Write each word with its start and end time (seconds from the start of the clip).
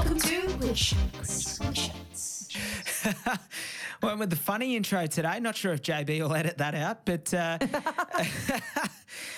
Welcome 0.00 0.20
to 0.20 0.56
Wish 0.66 0.94
Went 4.02 4.18
with 4.18 4.30
the 4.30 4.36
funny 4.36 4.74
intro 4.74 5.06
today. 5.06 5.38
Not 5.40 5.56
sure 5.56 5.74
if 5.74 5.82
JB 5.82 6.22
will 6.22 6.34
edit 6.34 6.56
that 6.56 6.74
out, 6.74 7.04
but 7.04 7.34
uh, 7.34 7.58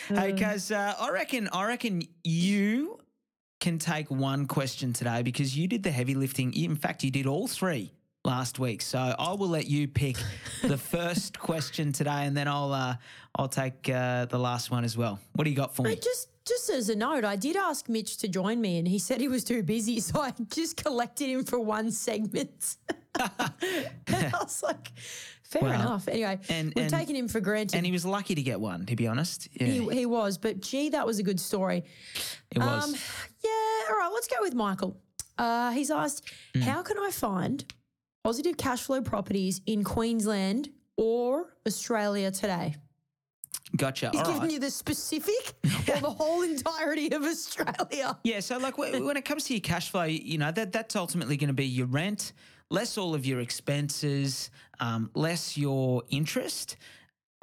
hey, 0.21 0.31
guys, 0.31 0.71
uh, 0.71 0.95
I 1.01 1.11
reckon 1.11 1.49
I 1.53 1.67
reckon 1.67 2.03
you 2.23 3.01
can 3.59 3.81
take 3.81 4.09
one 4.09 4.47
question 4.47 4.93
today 4.93 5.23
because 5.23 5.59
you 5.59 5.67
did 5.67 5.83
the 5.83 5.91
heavy 5.91 6.15
lifting. 6.15 6.55
In 6.55 6.77
fact, 6.77 7.03
you 7.03 7.11
did 7.11 7.27
all 7.27 7.49
three 7.49 7.93
last 8.25 8.61
week. 8.61 8.83
So 8.83 9.17
I 9.19 9.33
will 9.33 9.49
let 9.49 9.67
you 9.67 9.89
pick 9.89 10.17
the 10.63 10.79
first 10.79 11.41
question 11.41 11.91
today, 11.91 12.25
and 12.25 12.37
then 12.37 12.47
I'll 12.47 12.73
uh, 12.73 12.95
I'll 13.35 13.49
take 13.49 13.89
uh, 13.89 14.27
the 14.27 14.39
last 14.39 14.71
one 14.71 14.85
as 14.85 14.97
well. 14.97 15.19
What 15.33 15.43
do 15.43 15.51
you 15.51 15.57
got 15.57 15.75
for 15.75 15.83
me? 15.83 15.97
Just 15.97 16.29
just 16.47 16.71
as 16.71 16.89
a 16.89 16.97
note, 16.97 17.25
I 17.25 17.37
did 17.37 17.57
ask 17.57 17.89
Mitch 17.89 18.17
to 18.19 18.29
join 18.29 18.61
me, 18.61 18.79
and 18.79 18.87
he 18.89 18.99
said 18.99 19.21
he 19.21 19.29
was 19.29 19.45
too 19.45 19.63
busy, 19.63 20.01
so 20.01 20.21
I 20.21 20.33
just 20.55 20.77
collected 20.77 21.29
him 21.29 21.45
for 21.45 21.59
one 21.61 21.91
segment. 21.91 22.77
I 23.19 24.31
was 24.41 24.63
like, 24.63 24.91
fair 25.45 25.69
enough. 25.73 26.09
Anyway, 26.09 26.39
and- 26.49 26.73
we've 26.75 26.85
and- 26.85 26.93
taken 26.93 27.15
him 27.17 27.29
for 27.29 27.41
granted. 27.41 27.77
And 27.77 27.87
he 27.87 27.93
was 27.93 28.05
lucky 28.05 28.35
to 28.35 28.43
get 28.43 28.61
one, 28.61 28.87
to 28.87 28.97
be 28.97 29.07
honest. 29.07 29.49
Yeah, 29.53 29.67
he, 29.67 29.89
he 29.91 30.07
was, 30.07 30.39
but 30.39 30.61
gee, 30.61 30.89
that 30.91 31.07
was 31.07 31.19
a 31.19 31.23
good 31.23 31.39
story. 31.41 31.85
it 32.51 32.59
was. 32.59 32.85
Um, 32.85 32.95
yeah, 33.45 33.51
all 33.91 33.99
right, 33.99 34.11
let's 34.13 34.29
go 34.29 34.37
with 34.41 34.55
Michael. 34.55 34.97
Uh, 35.39 35.71
he's 35.71 35.91
asked, 35.91 36.31
Hmm. 36.55 36.63
how 36.63 36.83
can 36.83 36.99
I 36.99 37.11
find 37.11 37.65
positive 38.25 38.57
cash 38.57 38.83
flow 38.83 39.01
properties 39.03 39.61
in 39.67 39.83
Queensland 39.85 40.71
or 40.97 41.55
Australia 41.67 42.31
today? 42.31 42.75
Gotcha. 43.83 44.11
He's 44.13 44.21
All 44.21 44.27
giving 44.27 44.43
right. 44.43 44.51
you 44.53 44.61
the 44.61 44.71
specific 44.71 45.55
or 45.89 46.01
the 46.01 46.11
whole 46.11 46.43
entirety 46.43 47.11
of 47.13 47.25
Australia. 47.25 48.17
Yeah, 48.23 48.39
so 48.39 48.59
like 48.59 48.79
when 48.79 49.17
it 49.17 49.25
comes 49.25 49.45
to 49.47 49.55
your 49.55 49.61
cash 49.61 49.91
flow, 49.91 50.05
you 50.05 50.39
know 50.39 50.53
that 50.53 50.73
that's 50.73 50.95
ultimately 50.95 51.37
going 51.37 51.49
to 51.49 51.55
be 51.55 51.67
your 51.67 51.89
rent, 51.89 52.33
less 52.71 52.97
all 52.97 53.13
of 53.13 53.27
your 53.27 53.41
expenses, 53.41 54.51
um, 54.79 55.11
less 55.15 55.59
your 55.59 56.03
interest. 56.11 56.77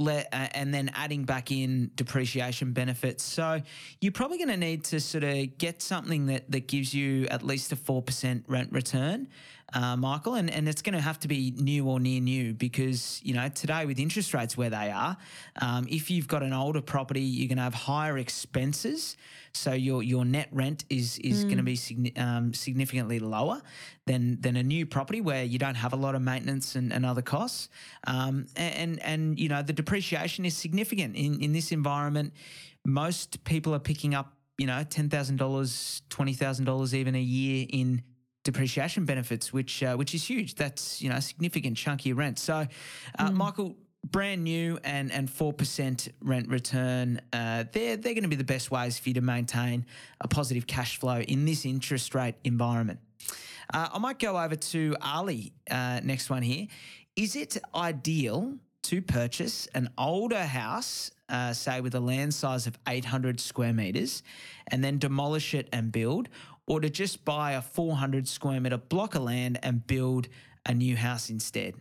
Le- 0.01 0.23
uh, 0.31 0.47
and 0.53 0.73
then 0.73 0.89
adding 0.95 1.25
back 1.25 1.51
in 1.51 1.91
depreciation 1.95 2.71
benefits. 2.71 3.21
So 3.21 3.61
you're 3.99 4.13
probably 4.13 4.37
going 4.37 4.47
to 4.47 4.55
need 4.55 4.85
to 4.85 5.01
sort 5.01 5.25
of 5.25 5.57
get 5.57 5.81
something 5.81 6.27
that 6.27 6.49
that 6.51 6.69
gives 6.69 6.93
you 6.93 7.25
at 7.25 7.43
least 7.43 7.73
a 7.73 7.75
four 7.75 8.01
percent 8.01 8.45
rent 8.47 8.71
return, 8.71 9.27
uh, 9.73 9.95
Michael. 9.95 10.35
And 10.35 10.49
and 10.49 10.67
it's 10.67 10.81
going 10.81 10.95
to 10.95 11.01
have 11.01 11.19
to 11.19 11.27
be 11.27 11.53
new 11.57 11.87
or 11.87 11.99
near 11.99 12.21
new 12.21 12.53
because 12.53 13.19
you 13.23 13.33
know 13.33 13.49
today 13.49 13.85
with 13.85 13.99
interest 13.99 14.33
rates 14.33 14.57
where 14.57 14.69
they 14.69 14.91
are, 14.91 15.17
um, 15.61 15.87
if 15.89 16.09
you've 16.09 16.27
got 16.27 16.43
an 16.43 16.53
older 16.53 16.81
property, 16.81 17.21
you're 17.21 17.47
going 17.47 17.57
to 17.57 17.63
have 17.63 17.73
higher 17.73 18.17
expenses. 18.17 19.17
So 19.53 19.73
your 19.73 20.03
your 20.03 20.25
net 20.25 20.49
rent 20.51 20.85
is 20.89 21.17
is 21.19 21.43
going 21.43 21.57
to 21.57 21.63
be 21.63 21.75
signi- 21.75 22.17
um, 22.19 22.53
significantly 22.53 23.19
lower 23.19 23.61
than 24.05 24.39
than 24.41 24.55
a 24.55 24.63
new 24.63 24.85
property 24.85 25.21
where 25.21 25.43
you 25.43 25.57
don't 25.57 25.75
have 25.75 25.93
a 25.93 25.95
lot 25.95 26.15
of 26.15 26.21
maintenance 26.21 26.75
and, 26.75 26.93
and 26.93 27.05
other 27.05 27.21
costs. 27.23 27.69
Um, 28.05 28.45
a- 28.55 28.59
and, 28.59 28.99
and 29.01 29.39
you 29.39 29.49
know 29.49 29.61
the 29.63 29.73
depreciation 29.73 30.45
is 30.45 30.55
significant 30.55 31.15
in 31.15 31.41
in 31.41 31.51
this 31.53 31.71
environment. 31.71 32.33
Most 32.85 33.43
people 33.43 33.73
are 33.73 33.79
picking 33.79 34.13
up 34.13 34.33
you 34.57 34.67
know 34.67 34.83
ten 34.83 35.09
thousand 35.09 35.37
dollars, 35.37 36.01
twenty 36.09 36.33
thousand 36.33 36.65
dollars 36.65 36.93
even 36.93 37.15
a 37.15 37.21
year 37.21 37.65
in 37.69 38.03
depreciation 38.51 39.05
benefits, 39.05 39.53
which 39.53 39.83
uh, 39.83 39.95
which 39.95 40.15
is 40.15 40.23
huge. 40.23 40.55
That's 40.55 41.01
you 41.01 41.09
know 41.09 41.17
a 41.17 41.21
significant 41.21 41.77
chunk 41.77 42.01
of 42.01 42.05
your 42.07 42.15
rent. 42.15 42.39
So, 42.39 42.65
uh, 43.17 43.31
Michael, 43.31 43.75
brand 44.03 44.43
new 44.43 44.79
and 44.83 45.11
and 45.11 45.29
four 45.29 45.53
percent 45.53 46.09
rent 46.21 46.49
return, 46.49 47.21
uh, 47.31 47.65
they're 47.71 47.97
they're 47.97 48.13
going 48.13 48.23
to 48.23 48.29
be 48.29 48.35
the 48.35 48.43
best 48.43 48.71
ways 48.71 48.97
for 48.97 49.09
you 49.09 49.15
to 49.15 49.21
maintain 49.21 49.85
a 50.21 50.27
positive 50.27 50.65
cash 50.65 50.99
flow 50.99 51.19
in 51.19 51.45
this 51.45 51.65
interest 51.65 52.15
rate 52.15 52.35
environment. 52.43 52.99
Uh, 53.71 53.89
I 53.93 53.99
might 53.99 54.17
go 54.17 54.35
over 54.37 54.55
to 54.55 54.95
Ali 55.01 55.53
uh, 55.69 55.99
next 56.03 56.29
one 56.29 56.41
here. 56.41 56.67
Is 57.15 57.35
it 57.35 57.57
ideal 57.75 58.57
to 58.83 59.01
purchase 59.01 59.67
an 59.75 59.89
older 59.97 60.43
house, 60.43 61.11
uh, 61.27 61.53
say 61.53 61.81
with 61.81 61.93
a 61.93 61.99
land 61.99 62.33
size 62.33 62.65
of 62.65 62.77
800 62.87 63.39
square 63.39 63.73
meters, 63.73 64.23
and 64.67 64.83
then 64.83 64.97
demolish 64.97 65.53
it 65.53 65.67
and 65.71 65.91
build, 65.91 66.29
or 66.69 66.79
to 66.79 66.89
just 66.89 67.25
buy 67.25 67.53
a 67.53 67.61
400 67.61 68.27
square 68.27 68.61
meter 68.61 68.77
block 68.77 69.15
of 69.15 69.23
land 69.23 69.59
and 69.63 69.85
build 69.85 70.29
a 70.65 70.73
new 70.73 70.95
house 70.95 71.29
instead? 71.29 71.73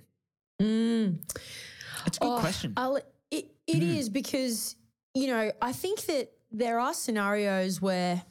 It's 0.59 2.17
a 2.17 2.21
good 2.21 2.23
Oh, 2.23 2.39
question. 2.41 2.73
I'll, 2.77 2.97
it 3.31 3.53
it 3.67 3.83
is 3.83 4.09
because 4.09 4.75
you 5.15 5.29
know 5.29 5.53
I 5.63 5.73
think 5.73 6.01
that 6.07 6.33
there 6.51 6.81
are 6.81 6.95
scenarios 6.95 7.81
where 7.81 8.23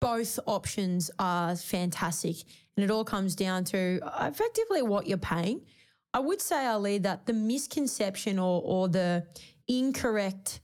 both 0.00 0.38
options 0.46 1.10
are 1.18 1.56
fantastic, 1.56 2.36
and 2.76 2.84
it 2.84 2.90
all 2.90 3.04
comes 3.04 3.34
down 3.34 3.64
to 3.64 4.00
uh, 4.02 4.28
effectively 4.30 4.82
what 4.82 5.06
you're 5.06 5.18
paying. 5.18 5.62
I 6.12 6.20
would 6.20 6.40
say, 6.40 6.66
Ali, 6.66 6.98
that 6.98 7.26
the 7.26 7.32
misconception 7.32 8.38
or 8.38 8.60
or 8.62 8.88
the 8.88 9.26
incorrect 9.66 10.60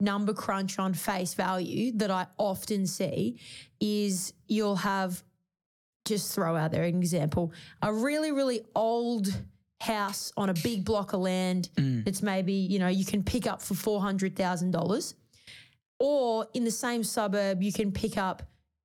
number 0.00 0.32
crunch 0.32 0.78
on 0.78 0.92
face 0.94 1.34
value 1.34 1.92
that 1.96 2.10
I 2.10 2.26
often 2.36 2.86
see 2.86 3.38
is 3.80 4.32
you'll 4.48 4.76
have 4.76 5.22
just 6.04 6.34
throw 6.34 6.56
out 6.56 6.72
there 6.72 6.82
an 6.82 6.96
example 6.96 7.52
a 7.80 7.92
really 7.92 8.30
really 8.32 8.60
old 8.74 9.28
house 9.80 10.32
on 10.36 10.48
a 10.50 10.54
big 10.54 10.84
block 10.84 11.12
of 11.12 11.20
land 11.20 11.68
that's 12.04 12.22
maybe 12.22 12.52
you 12.52 12.78
know 12.78 12.88
you 12.88 13.04
can 13.04 13.22
pick 13.22 13.46
up 13.46 13.62
for 13.62 13.74
$400000 13.74 15.14
or 16.00 16.46
in 16.54 16.64
the 16.64 16.70
same 16.70 17.04
suburb 17.04 17.62
you 17.62 17.72
can 17.72 17.92
pick 17.92 18.18
up 18.18 18.42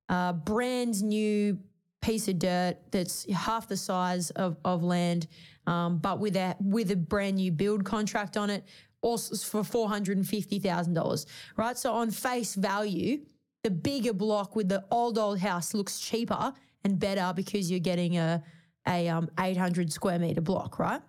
a 0.08 0.32
brand 0.32 1.02
new 1.02 1.58
piece 2.00 2.28
of 2.28 2.38
dirt 2.38 2.76
that's 2.90 3.30
half 3.30 3.68
the 3.68 3.76
size 3.76 4.30
of, 4.30 4.56
of 4.64 4.82
land 4.82 5.26
um, 5.66 5.98
but 5.98 6.18
with 6.18 6.36
a 6.36 6.56
with 6.60 6.90
a 6.90 6.96
brand 6.96 7.36
new 7.36 7.52
build 7.52 7.84
contract 7.84 8.36
on 8.36 8.50
it 8.50 8.64
also 9.02 9.62
for 9.62 9.88
$450000 9.88 11.26
right 11.56 11.78
so 11.78 11.92
on 11.92 12.10
face 12.10 12.54
value 12.54 13.20
the 13.62 13.70
bigger 13.70 14.12
block 14.12 14.56
with 14.56 14.68
the 14.68 14.84
old 14.90 15.18
old 15.18 15.38
house 15.38 15.74
looks 15.74 15.98
cheaper 16.00 16.52
and 16.84 16.98
better 16.98 17.32
because 17.34 17.70
you're 17.70 17.80
getting 17.80 18.16
a 18.16 18.42
a 18.86 19.08
um, 19.08 19.30
800 19.38 19.92
square 19.92 20.18
meter 20.18 20.40
block, 20.40 20.78
right? 20.78 21.00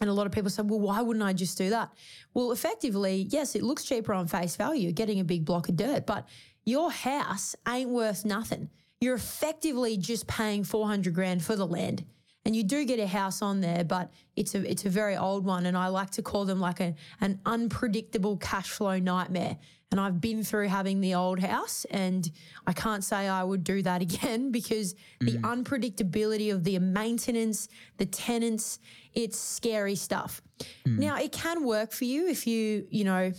And 0.00 0.08
a 0.08 0.12
lot 0.12 0.26
of 0.26 0.32
people 0.32 0.50
say, 0.50 0.62
well, 0.62 0.78
why 0.78 1.00
wouldn't 1.00 1.24
I 1.24 1.32
just 1.32 1.58
do 1.58 1.70
that? 1.70 1.90
Well, 2.34 2.52
effectively, 2.52 3.26
yes, 3.30 3.56
it 3.56 3.62
looks 3.62 3.84
cheaper 3.84 4.12
on 4.12 4.28
face 4.28 4.54
value, 4.54 4.92
getting 4.92 5.18
a 5.18 5.24
big 5.24 5.44
block 5.44 5.68
of 5.68 5.76
dirt, 5.76 6.06
but 6.06 6.28
your 6.64 6.90
house 6.90 7.56
ain't 7.66 7.90
worth 7.90 8.24
nothing. 8.24 8.70
You're 9.00 9.16
effectively 9.16 9.96
just 9.96 10.26
paying 10.26 10.64
400 10.64 11.14
grand 11.14 11.42
for 11.42 11.56
the 11.56 11.66
land. 11.66 12.04
And 12.48 12.56
you 12.56 12.64
do 12.64 12.86
get 12.86 12.98
a 12.98 13.06
house 13.06 13.42
on 13.42 13.60
there, 13.60 13.84
but 13.84 14.10
it's 14.34 14.54
a 14.54 14.66
it's 14.66 14.86
a 14.86 14.88
very 14.88 15.18
old 15.18 15.44
one, 15.44 15.66
and 15.66 15.76
I 15.76 15.88
like 15.88 16.08
to 16.12 16.22
call 16.22 16.46
them 16.46 16.58
like 16.58 16.80
a, 16.80 16.94
an 17.20 17.40
unpredictable 17.44 18.38
cash 18.38 18.70
flow 18.70 18.98
nightmare. 18.98 19.58
And 19.90 20.00
I've 20.00 20.18
been 20.18 20.42
through 20.42 20.68
having 20.68 21.02
the 21.02 21.14
old 21.14 21.40
house, 21.40 21.84
and 21.90 22.26
I 22.66 22.72
can't 22.72 23.04
say 23.04 23.28
I 23.28 23.44
would 23.44 23.64
do 23.64 23.82
that 23.82 24.00
again 24.08 24.50
because 24.50 24.94
the 25.20 25.32
mm. 25.32 25.42
unpredictability 25.42 26.50
of 26.50 26.64
the 26.64 26.78
maintenance, 26.78 27.68
the 27.98 28.06
tenants, 28.06 28.78
it's 29.12 29.38
scary 29.38 29.94
stuff. 29.94 30.40
Mm. 30.86 31.00
Now 31.00 31.18
it 31.18 31.32
can 31.32 31.64
work 31.64 31.92
for 31.92 32.06
you 32.06 32.28
if 32.28 32.46
you 32.46 32.86
you 32.88 33.04
know 33.04 33.30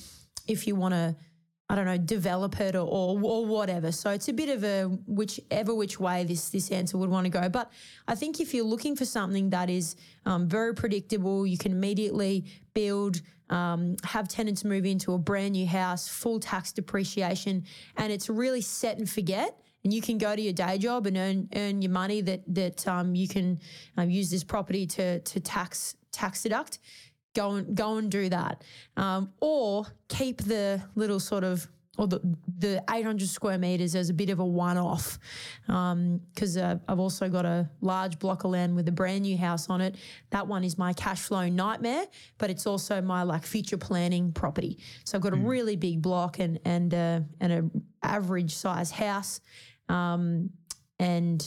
if 0.47 0.67
you 0.67 0.75
want 0.75 0.93
to 0.93 1.15
I 1.71 1.75
don't 1.75 1.85
know, 1.85 1.97
develop 1.97 2.59
it 2.59 2.75
or, 2.75 2.79
or 2.79 3.19
or 3.21 3.45
whatever. 3.45 3.91
So 3.91 4.09
it's 4.09 4.27
a 4.27 4.33
bit 4.33 4.49
of 4.49 4.63
a 4.63 4.85
whichever 5.05 5.75
which 5.75 5.99
way 5.99 6.23
this 6.23 6.49
this 6.49 6.71
answer 6.71 6.97
would 6.97 7.11
want 7.11 7.25
to 7.25 7.29
go. 7.29 7.47
But 7.47 7.71
I 8.07 8.15
think 8.15 8.39
if 8.39 8.55
you're 8.55 8.65
looking 8.65 8.95
for 8.95 9.05
something 9.05 9.51
that 9.51 9.69
is 9.69 9.95
um, 10.25 10.47
very 10.47 10.73
predictable, 10.73 11.45
you 11.45 11.59
can 11.59 11.71
immediately 11.71 12.45
build, 12.73 13.21
um, 13.51 13.97
have 14.03 14.27
tenants 14.27 14.65
move 14.65 14.85
into 14.85 15.13
a 15.13 15.19
brand 15.19 15.51
new 15.51 15.67
house, 15.67 16.07
full 16.07 16.39
tax 16.39 16.71
depreciation, 16.71 17.63
and 17.97 18.11
it's 18.11 18.29
really 18.29 18.61
set 18.61 18.97
and 18.97 19.07
forget. 19.07 19.61
And 19.83 19.93
you 19.93 20.01
can 20.01 20.17
go 20.17 20.35
to 20.35 20.41
your 20.41 20.53
day 20.53 20.79
job 20.79 21.05
and 21.05 21.17
earn 21.17 21.49
earn 21.55 21.83
your 21.83 21.91
money 21.91 22.21
that 22.21 22.41
that 22.55 22.87
um, 22.87 23.13
you 23.13 23.27
can 23.27 23.59
um, 23.95 24.09
use 24.09 24.31
this 24.31 24.43
property 24.43 24.87
to 24.87 25.19
to 25.19 25.39
tax 25.39 25.95
tax 26.11 26.41
deduct 26.41 26.79
go 27.35 27.51
and 27.51 27.75
go 27.75 27.97
and 27.97 28.11
do 28.11 28.29
that, 28.29 28.63
um, 28.97 29.33
or 29.39 29.85
keep 30.07 30.41
the 30.43 30.81
little 30.95 31.19
sort 31.19 31.43
of 31.43 31.67
or 31.99 32.07
the 32.07 32.21
the 32.57 32.83
800 32.89 33.27
square 33.27 33.57
meters 33.57 33.93
as 33.93 34.09
a 34.09 34.13
bit 34.13 34.29
of 34.29 34.39
a 34.39 34.45
one 34.45 34.77
off, 34.77 35.19
because 35.65 36.55
uh, 36.55 36.77
I've 36.87 36.99
also 36.99 37.27
got 37.29 37.45
a 37.45 37.69
large 37.81 38.19
block 38.19 38.45
of 38.45 38.51
land 38.51 38.75
with 38.75 38.87
a 38.87 38.91
brand 38.91 39.23
new 39.23 39.37
house 39.37 39.69
on 39.69 39.81
it. 39.81 39.95
That 40.29 40.47
one 40.47 40.63
is 40.63 40.77
my 40.77 40.93
cash 40.93 41.19
flow 41.19 41.47
nightmare, 41.49 42.05
but 42.37 42.49
it's 42.49 42.65
also 42.65 43.01
my 43.01 43.23
like 43.23 43.45
future 43.45 43.77
planning 43.77 44.31
property. 44.31 44.79
So 45.03 45.17
I've 45.17 45.21
got 45.21 45.33
a 45.33 45.37
really 45.37 45.75
big 45.75 46.01
block 46.01 46.39
and 46.39 46.59
and 46.63 46.93
uh, 46.93 47.19
and 47.41 47.53
a 47.53 47.69
average 48.01 48.55
size 48.55 48.91
house, 48.91 49.41
um, 49.89 50.51
and 50.99 51.45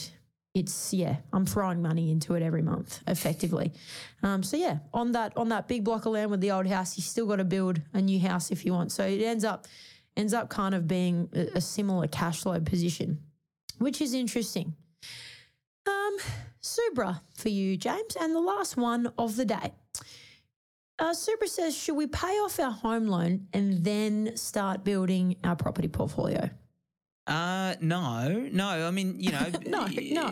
it's 0.53 0.93
yeah, 0.93 1.17
I'm 1.31 1.45
throwing 1.45 1.81
money 1.81 2.11
into 2.11 2.35
it 2.35 2.43
every 2.43 2.61
month 2.61 3.01
effectively. 3.07 3.73
Um, 4.21 4.43
so 4.43 4.55
yeah, 4.55 4.79
on 4.93 5.13
that 5.13 5.35
on 5.35 5.49
that 5.49 5.67
big 5.67 5.83
block 5.83 6.05
of 6.05 6.13
land 6.13 6.29
with 6.29 6.41
the 6.41 6.51
old 6.51 6.67
house, 6.67 6.95
you 6.97 7.03
still 7.03 7.25
got 7.25 7.37
to 7.37 7.43
build 7.43 7.81
a 7.93 8.01
new 8.01 8.19
house 8.19 8.51
if 8.51 8.65
you 8.65 8.73
want. 8.73 8.91
So 8.91 9.03
it 9.05 9.21
ends 9.21 9.43
up 9.43 9.67
ends 10.15 10.33
up 10.33 10.49
kind 10.49 10.75
of 10.75 10.87
being 10.87 11.27
a, 11.33 11.59
similar 11.59 12.07
cash 12.07 12.41
flow 12.41 12.59
position, 12.59 13.19
which 13.79 13.99
is 13.99 14.13
interesting. 14.13 14.75
Um, 15.87 16.17
Subra 16.61 17.21
for 17.35 17.49
you, 17.49 17.75
James, 17.75 18.15
and 18.19 18.35
the 18.35 18.39
last 18.39 18.77
one 18.77 19.11
of 19.17 19.35
the 19.35 19.45
day. 19.45 19.73
Uh, 20.99 21.11
Subra 21.13 21.47
says, 21.47 21.75
should 21.75 21.95
we 21.95 22.05
pay 22.05 22.37
off 22.39 22.59
our 22.59 22.71
home 22.71 23.07
loan 23.07 23.47
and 23.53 23.83
then 23.83 24.37
start 24.37 24.83
building 24.83 25.35
our 25.43 25.55
property 25.55 25.87
portfolio? 25.87 26.49
Uh, 27.73 27.77
no, 27.81 28.49
no. 28.51 28.87
I 28.87 28.91
mean, 28.91 29.15
you 29.19 29.31
know, 29.31 29.45
No, 29.67 29.87
no. 29.87 30.29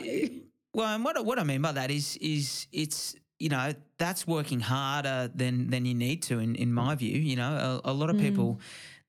Well, 0.73 0.95
and 0.95 1.03
what 1.03 1.23
what 1.25 1.37
I 1.39 1.43
mean 1.43 1.61
by 1.61 1.73
that 1.73 1.91
is 1.91 2.17
is 2.21 2.67
it's 2.71 3.15
you 3.39 3.49
know 3.49 3.73
that's 3.97 4.25
working 4.25 4.61
harder 4.61 5.29
than 5.35 5.69
than 5.69 5.85
you 5.85 5.93
need 5.93 6.23
to 6.23 6.39
in 6.39 6.55
in 6.55 6.73
my 6.73 6.95
view. 6.95 7.17
You 7.17 7.35
know, 7.35 7.81
a, 7.83 7.91
a 7.91 7.93
lot 7.93 8.09
of 8.09 8.17
people. 8.17 8.59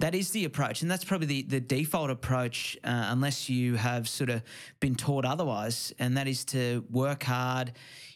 That 0.00 0.16
is 0.16 0.30
the 0.30 0.46
approach, 0.46 0.82
and 0.82 0.90
that's 0.90 1.04
probably 1.04 1.28
the, 1.28 1.42
the 1.42 1.60
default 1.60 2.10
approach, 2.10 2.76
uh, 2.82 2.88
unless 3.12 3.48
you 3.48 3.76
have 3.76 4.08
sort 4.08 4.30
of 4.30 4.42
been 4.80 4.96
taught 4.96 5.24
otherwise. 5.24 5.92
And 6.00 6.16
that 6.16 6.26
is 6.26 6.44
to 6.46 6.84
work 6.90 7.22
hard, 7.22 7.70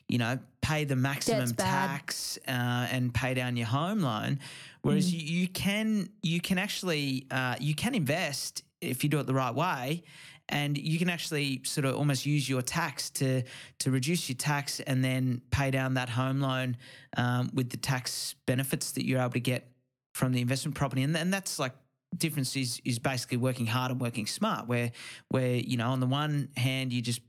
you 0.08 0.18
know, 0.18 0.40
pay 0.62 0.82
the 0.82 0.96
maximum 0.96 1.42
tax, 1.54 2.38
uh, 2.48 2.88
and 2.90 3.14
pay 3.14 3.34
down 3.34 3.56
your 3.56 3.68
home 3.68 4.00
loan. 4.00 4.40
Whereas 4.86 5.12
you, 5.12 5.40
you 5.40 5.48
can 5.48 6.08
you 6.22 6.40
can 6.40 6.58
actually 6.58 7.26
uh, 7.30 7.56
you 7.60 7.74
can 7.74 7.94
invest 7.94 8.62
if 8.80 9.02
you 9.02 9.10
do 9.10 9.18
it 9.18 9.26
the 9.26 9.34
right 9.34 9.54
way, 9.54 10.04
and 10.48 10.78
you 10.78 10.98
can 10.98 11.10
actually 11.10 11.62
sort 11.64 11.84
of 11.84 11.96
almost 11.96 12.24
use 12.26 12.48
your 12.48 12.62
tax 12.62 13.10
to 13.10 13.42
to 13.80 13.90
reduce 13.90 14.28
your 14.28 14.36
tax 14.36 14.80
and 14.80 15.04
then 15.04 15.42
pay 15.50 15.70
down 15.70 15.94
that 15.94 16.08
home 16.08 16.40
loan 16.40 16.76
um, 17.16 17.50
with 17.52 17.70
the 17.70 17.76
tax 17.76 18.34
benefits 18.46 18.92
that 18.92 19.04
you're 19.04 19.20
able 19.20 19.30
to 19.30 19.40
get 19.40 19.68
from 20.14 20.32
the 20.32 20.40
investment 20.40 20.74
property, 20.74 21.02
and, 21.02 21.16
and 21.16 21.32
that's 21.32 21.58
like 21.58 21.72
difference 22.16 22.56
is 22.56 22.80
is 22.84 22.98
basically 22.98 23.36
working 23.36 23.66
hard 23.66 23.90
and 23.90 24.00
working 24.00 24.26
smart. 24.26 24.68
Where 24.68 24.92
where 25.28 25.56
you 25.56 25.76
know 25.76 25.90
on 25.90 26.00
the 26.00 26.06
one 26.06 26.48
hand 26.56 26.92
you 26.92 27.02
just 27.02 27.20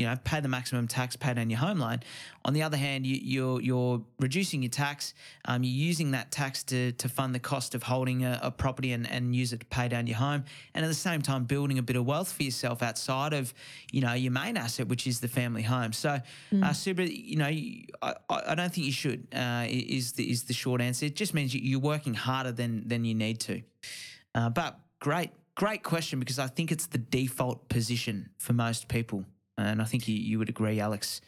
you 0.00 0.06
know 0.06 0.16
pay 0.24 0.40
the 0.40 0.48
maximum 0.48 0.88
tax, 0.88 1.14
paid 1.16 1.38
on 1.38 1.50
your 1.50 1.58
home 1.58 1.78
loan. 1.78 2.00
On 2.46 2.54
the 2.54 2.62
other 2.62 2.78
hand, 2.78 3.06
you, 3.06 3.16
you're 3.34 3.60
you're 3.60 4.00
reducing 4.18 4.62
your 4.62 4.70
tax. 4.70 5.12
Um, 5.44 5.62
you're 5.62 5.88
using 5.88 6.12
that 6.12 6.30
tax 6.30 6.62
to 6.64 6.92
to 6.92 7.08
fund 7.08 7.34
the 7.34 7.38
cost 7.52 7.74
of 7.74 7.82
holding 7.82 8.24
a, 8.24 8.40
a 8.42 8.50
property 8.50 8.92
and, 8.92 9.04
and 9.10 9.36
use 9.36 9.52
it 9.52 9.60
to 9.60 9.66
pay 9.66 9.88
down 9.88 10.06
your 10.06 10.16
home, 10.16 10.44
and 10.74 10.84
at 10.84 10.88
the 10.88 10.94
same 11.08 11.20
time 11.20 11.44
building 11.44 11.78
a 11.78 11.82
bit 11.82 11.96
of 11.96 12.06
wealth 12.06 12.32
for 12.32 12.42
yourself 12.42 12.82
outside 12.82 13.32
of 13.34 13.52
you 13.92 14.00
know 14.00 14.14
your 14.14 14.32
main 14.32 14.56
asset, 14.56 14.88
which 14.88 15.06
is 15.06 15.20
the 15.20 15.28
family 15.28 15.62
home. 15.62 15.92
So, 15.92 16.10
uh, 16.10 16.70
Subra, 16.82 17.06
you 17.12 17.36
know, 17.36 17.50
I, 18.02 18.14
I 18.52 18.54
don't 18.54 18.72
think 18.72 18.86
you 18.86 18.92
should. 18.92 19.26
Uh, 19.34 19.66
is 19.68 20.12
the 20.12 20.24
is 20.30 20.44
the 20.44 20.54
short 20.54 20.80
answer. 20.80 21.04
It 21.06 21.16
just 21.16 21.34
means 21.34 21.54
you- 21.54 21.60
you're 21.70 21.78
working 21.94 22.14
harder 22.14 22.52
than 22.52 22.88
than 22.88 23.04
you 23.04 23.14
need 23.14 23.38
to. 23.40 23.60
Uh, 24.34 24.48
but 24.48 24.78
great, 25.00 25.30
great 25.56 25.82
question 25.82 26.18
because 26.20 26.38
I 26.38 26.46
think 26.46 26.72
it's 26.72 26.86
the 26.86 26.98
default 26.98 27.68
position 27.68 28.30
for 28.38 28.52
most 28.54 28.88
people. 28.88 29.24
And 29.60 29.80
I 29.80 29.84
think 29.84 30.08
you, 30.08 30.14
you 30.14 30.38
would 30.38 30.48
agree, 30.48 30.80
Alex, 30.80 31.20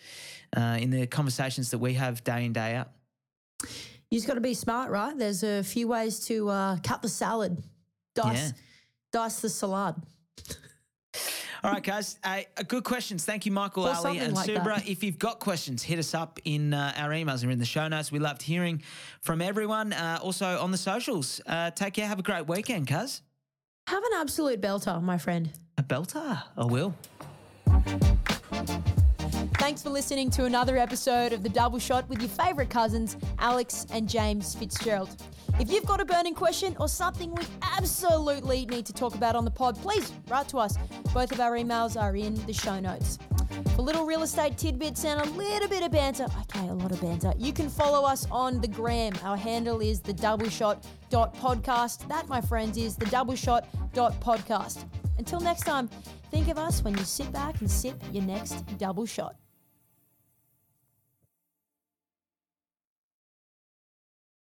uh, 0.56 0.78
in 0.80 0.90
the 0.90 1.06
conversations 1.06 1.70
that 1.70 1.78
we 1.78 1.94
have 1.94 2.22
day 2.24 2.44
in, 2.44 2.52
day 2.52 2.74
out. 2.76 2.88
You 4.10 4.18
just 4.18 4.26
got 4.26 4.34
to 4.34 4.40
be 4.40 4.54
smart, 4.54 4.90
right? 4.90 5.16
There's 5.16 5.42
a 5.42 5.62
few 5.62 5.88
ways 5.88 6.20
to 6.26 6.48
uh, 6.48 6.76
cut 6.82 7.00
the 7.02 7.08
salad, 7.08 7.62
dice, 8.14 8.36
Yeah. 8.36 8.50
dice 9.12 9.40
the 9.40 9.48
salad. 9.48 9.94
All 11.64 11.70
right, 11.70 11.82
guys. 11.82 12.18
Uh, 12.24 12.40
good 12.66 12.82
questions. 12.82 13.24
Thank 13.24 13.46
you, 13.46 13.52
Michael, 13.52 13.84
Or 13.86 13.94
Ali, 13.94 14.18
and 14.18 14.34
like 14.34 14.48
Subra. 14.50 14.64
that. 14.78 14.88
If 14.88 15.04
you've 15.04 15.18
got 15.18 15.38
questions, 15.38 15.80
hit 15.82 16.00
us 16.00 16.12
up 16.12 16.40
in 16.44 16.74
uh, 16.74 16.92
our 16.96 17.10
emails 17.10 17.46
or 17.46 17.50
in 17.50 17.60
the 17.60 17.64
show 17.64 17.86
notes. 17.86 18.10
We 18.10 18.18
loved 18.18 18.42
hearing 18.42 18.82
from 19.20 19.40
everyone. 19.40 19.92
Uh, 19.92 20.18
also 20.20 20.58
on 20.58 20.72
the 20.72 20.76
socials. 20.76 21.40
Uh, 21.46 21.70
take 21.70 21.94
care. 21.94 22.08
Have 22.08 22.18
a 22.18 22.22
great 22.22 22.48
weekend, 22.48 22.88
cuz. 22.88 23.22
Have 23.86 24.02
an 24.02 24.10
absolute 24.16 24.60
belter, 24.60 25.00
my 25.00 25.18
friend. 25.18 25.50
A 25.78 25.84
belter. 25.84 26.42
I 26.56 26.64
will. 26.64 26.94
Thanks 29.58 29.82
for 29.82 29.90
listening 29.90 30.30
to 30.30 30.44
another 30.44 30.76
episode 30.76 31.32
of 31.32 31.42
The 31.42 31.48
Double 31.48 31.78
Shot 31.78 32.08
with 32.08 32.20
your 32.20 32.28
favourite 32.28 32.68
cousins, 32.68 33.16
Alex 33.38 33.86
and 33.92 34.08
James 34.08 34.54
Fitzgerald. 34.54 35.22
If 35.60 35.70
you've 35.70 35.86
got 35.86 36.00
a 36.00 36.04
burning 36.04 36.34
question 36.34 36.76
or 36.80 36.88
something 36.88 37.34
we 37.34 37.44
absolutely 37.62 38.66
need 38.66 38.86
to 38.86 38.92
talk 38.92 39.14
about 39.14 39.36
on 39.36 39.44
the 39.44 39.50
pod, 39.50 39.76
please 39.80 40.12
write 40.28 40.48
to 40.48 40.58
us. 40.58 40.76
Both 41.14 41.32
of 41.32 41.40
our 41.40 41.52
emails 41.52 42.00
are 42.00 42.16
in 42.16 42.34
the 42.46 42.52
show 42.52 42.80
notes. 42.80 43.18
For 43.76 43.82
little 43.82 44.04
real 44.04 44.22
estate 44.22 44.58
tidbits 44.58 45.04
and 45.04 45.20
a 45.20 45.30
little 45.30 45.68
bit 45.68 45.82
of 45.82 45.92
banter, 45.92 46.26
okay, 46.42 46.68
a 46.68 46.74
lot 46.74 46.90
of 46.90 47.00
banter, 47.00 47.32
you 47.38 47.52
can 47.52 47.68
follow 47.68 48.06
us 48.06 48.26
on 48.30 48.60
the 48.60 48.68
gram. 48.68 49.12
Our 49.22 49.36
handle 49.36 49.80
is 49.80 50.00
the 50.00 50.12
double 50.12 50.48
shot 50.48 50.86
dot 51.08 51.34
podcast. 51.36 52.08
That, 52.08 52.28
my 52.28 52.40
friends, 52.40 52.76
is 52.76 52.96
the 52.96 53.06
double 53.06 53.36
shot 53.36 53.68
dot 53.92 54.18
podcast. 54.20 54.84
Until 55.22 55.38
next 55.38 55.62
time, 55.62 55.86
think 56.32 56.48
of 56.48 56.58
us 56.58 56.82
when 56.82 56.98
you 56.98 57.04
sit 57.04 57.30
back 57.30 57.60
and 57.60 57.70
sip 57.70 57.94
your 58.10 58.24
next 58.24 58.54
double 58.76 59.06
shot. 59.06 59.36